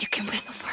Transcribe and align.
You 0.00 0.06
can 0.06 0.26
whistle 0.26 0.54
for 0.54 0.67